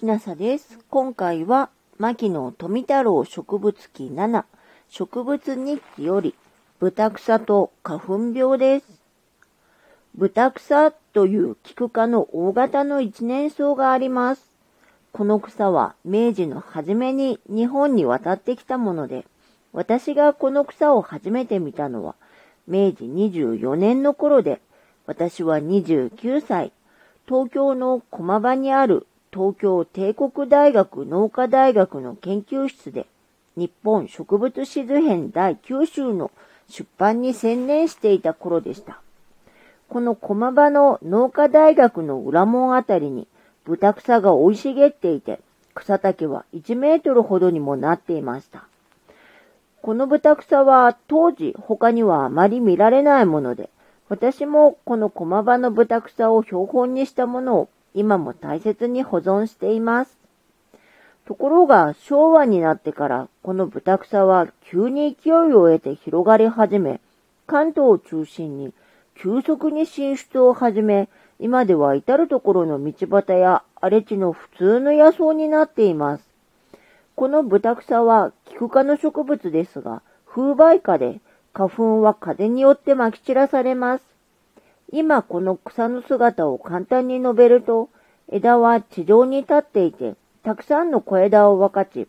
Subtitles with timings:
[0.00, 0.78] きなさです。
[0.88, 1.68] 今回は、
[1.98, 4.44] 牧野富太郎植物記7、
[4.88, 6.34] 植物日記より、
[6.78, 8.86] 豚草と花粉病です。
[10.14, 14.50] 豚草という菊科の大型の一年草があります。
[15.12, 19.26] この草は明治の初めに日本に渡ってきたもので、
[19.74, 22.14] 私がこの草を初めて見たのは、
[22.66, 24.62] 明治24年の頃で、
[25.04, 26.72] 私は29歳、
[27.28, 33.06] 東京の駒場にある東京帝国大学農科大学の研究室で、
[33.56, 36.32] 日本植物志図編第9集の
[36.68, 39.00] 出版に専念していた頃でした。
[39.88, 43.28] この駒場の農科大学の裏門あたりに
[43.64, 45.38] 豚草が生い茂っていて、
[45.74, 48.64] 草丈は1メートルほどにもなっていました。
[49.80, 53.70] この豚草は当時他にはあまり見られないもので、
[54.08, 60.18] 私もこの駒場の豚草を標本にしたものを今も大切に保存しています。
[61.26, 67.00] ところが昭和になってからこの豚草は急に勢いを得て広がり始め、
[67.46, 68.72] 関東を中心に
[69.14, 76.24] 急速に進出を始め、今では至るところの道端や荒れ地の普通の野草になっています。
[77.16, 81.20] この豚草は菊科の植物ですが、風媒花で
[81.52, 84.04] 花粉は風によって撒き散らされます。
[84.92, 87.88] 今この草の姿を簡単に述べると、
[88.28, 92.08] 枝は地上に立っていて、たくさんの小枝を分かち、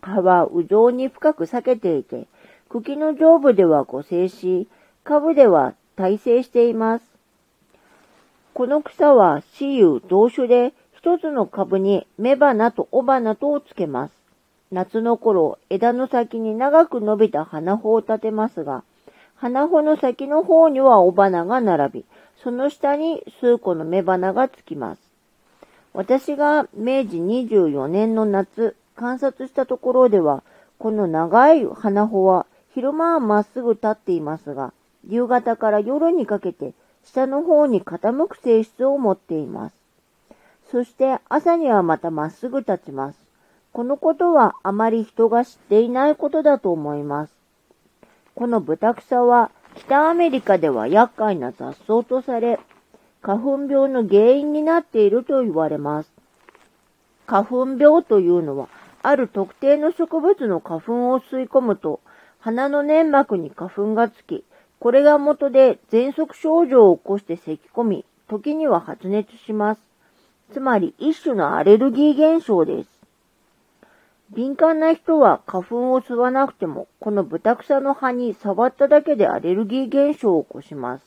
[0.00, 2.26] 葉は右上に深く裂けていて、
[2.68, 4.66] 茎の上部では五成し、
[5.04, 7.04] 下部では大成しています。
[8.54, 14.14] この草は雌雄同種で、一つの株に雌花と雄花とをつけます。
[14.72, 18.82] 夏の頃、枝の先に長く伸びた花穂を立てますが、
[19.40, 22.04] 花穂の先の方には雄花が並び、
[22.42, 25.00] その下に数個の雌花がつきます。
[25.94, 30.42] 私が明治24年の夏観察したところでは、
[30.78, 32.44] この長い花穂は
[32.74, 34.74] 昼間はまっすぐ立っていますが、
[35.08, 39.74] 夕方から夜にかけて下の方に傾く性質を持っています。
[40.70, 43.18] そして朝にはまたまっすぐ立ちます。
[43.72, 47.39] このことはあまり人が知っていないことだと思います。
[48.34, 52.58] この豚草は北アメリカでは厄介な雑草とされ、
[53.22, 56.12] 花粉病の原因になっていると言われます。
[57.26, 58.68] 花粉病というのは、
[59.02, 62.00] ある特定の植物の花粉を吸い込むと、
[62.38, 64.44] 鼻の粘膜に花粉がつき、
[64.78, 69.82] これが元で喘息症状を起こして咳き込み、時には発熱します。
[70.52, 72.99] つまり一種のアレルギー現象です。
[74.32, 81.04] 敏感な人は花粉を吸わなくても、この豚草の葉に触っただけでアレルギー現象を起こします。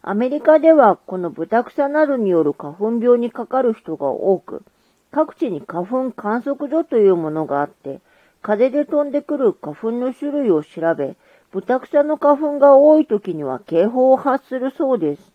[0.00, 4.62] アメリカではこの豚草などによる花粉病にかかる人が多く、
[5.10, 8.00] 各地に花粉観測所というものがあって、
[8.40, 11.16] 風で飛んでくる花粉の種類を調べ、
[11.50, 15.32] 豚草の花粉が多い時には警報を発するそうです。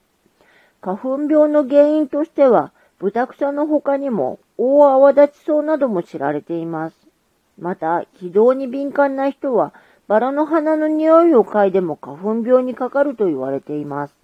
[0.81, 6.95] 花粉病の原因としては、豚草の他にも大泡立ち草なども知られています。
[7.59, 9.73] また、非常に敏感な人は、
[10.07, 14.15] バラの花の匂いを嗅いでも花粉病にかかると言われています。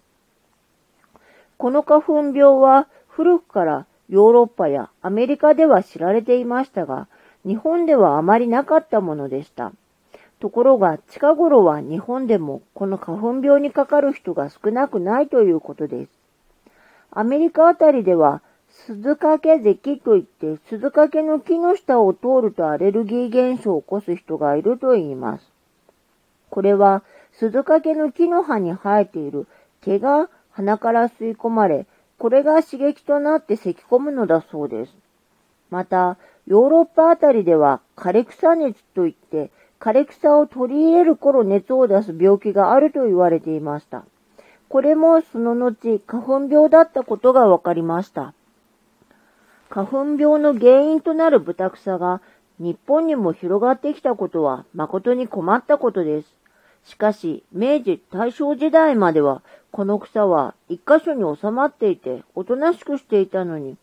[1.57, 7.07] この花粉病は古くからヨーロッパやアメリカでは知られていましたが、
[7.45, 9.71] 日本ではあまりなかったものでした。
[10.39, 16.11] ところが近頃は日本でもこの花粉病にかかる人が少なくないということです。
[17.11, 18.41] アメリカあたりでは
[18.85, 25.51] 鈴掛咳といって鈴掛の木の下を通るとアレルギー現象を起こす人がいると言います。
[26.49, 27.03] これは
[27.33, 29.47] 鈴掛の木の葉に生えている
[29.81, 31.85] 毛が鼻から吸い込まれ、
[32.17, 34.93] これが刺激となって咳き込むのだそうです。
[35.71, 44.05] また、ヨーロッパあたりでは枯れ草熱といって枯れ草を取り入れる頃熱を出す病気があると言われていました。
[44.67, 48.33] これもその後花粉病だったことが分かりました。
[49.73, 52.21] 花粉病の原因となる豚草が
[52.59, 56.27] 日本にも広がってきたことは誠に困ったことです。
[56.83, 59.41] しかし、明治大正時代までは、
[59.71, 63.75] この草は一箇所に収まっていて、おとなしくしていたのに、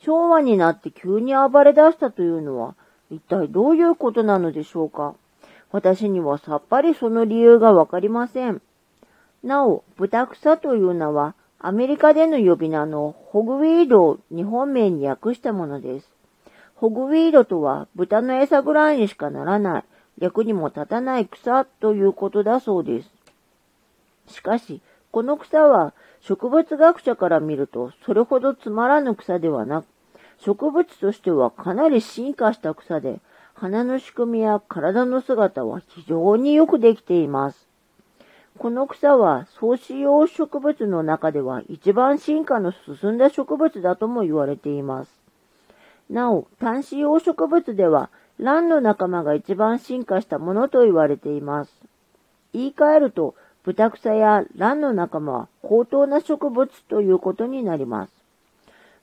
[0.00, 2.74] 昭和になって急に暴れ出したというのは、
[3.10, 5.14] 一体どういうことなのでしょうか
[5.72, 8.60] 私にはさっぱりその理由がわかりません。
[9.42, 16.08] なお、豚草という名は、アメリカでの呼び名のホグウィードを日本名に訳したものです。
[16.76, 19.84] ホグウィードとは豚の餌ぐらいにしかならない、
[20.18, 23.10] 役にも立たない草ということだそうです。
[24.28, 29.86] しかし、この草は植物学者から見るとそれほどつまらぬ草ではなく、
[30.38, 33.20] 植物としてはかなり進化した草で、
[33.54, 37.67] 花の仕組みや体の姿は非常によくできています。
[38.58, 45.10] この草は草子葉植物の中では一番進化の進んだ植物だとも言われています。
[46.10, 48.10] なお、単子葉植物では
[48.40, 51.72] 蘭の仲間が一番進化したものと言われています。
[52.52, 58.12] 言い換えると、豚草や蘭の仲間は高等な植物ということになります。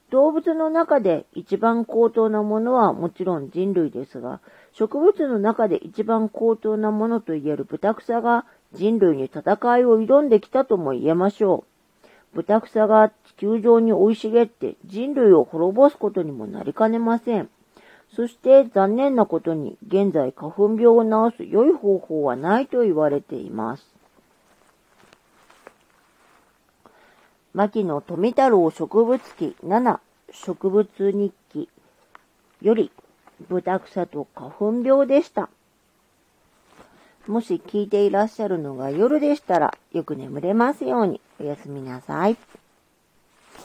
[0.10, 4.42] 動物の中で一番高等なものはもちろん人類ですが、
[4.74, 9.42] 植物の中で一番高等なものと言える豚草が人類に戦
[9.80, 11.66] いを挑んできたとも言えましょ
[12.04, 12.08] う。
[12.36, 17.50] 豚草が地球上に生い茂って人類を滅ぼすことにもなりかねません。
[18.14, 23.96] そして残念なことに現在花粉病を治す良い方法はないと言われています。
[27.54, 30.00] 牧野富太郎植物記7
[30.32, 31.70] 植物日記
[32.62, 32.92] より
[33.50, 35.50] 豚草と花粉病でした。
[37.28, 42.38] もし聞いていらっしゃるのが夜でしたらよく眠れますようにおやすみなさい。